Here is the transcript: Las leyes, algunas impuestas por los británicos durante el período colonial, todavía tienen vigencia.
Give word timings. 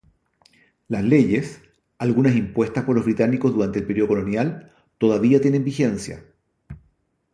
Las 0.87 1.03
leyes, 1.03 1.61
algunas 1.99 2.35
impuestas 2.35 2.85
por 2.85 2.95
los 2.95 3.05
británicos 3.05 3.53
durante 3.53 3.77
el 3.77 3.85
período 3.85 4.07
colonial, 4.07 4.73
todavía 4.97 5.39
tienen 5.39 5.63
vigencia. 5.63 6.23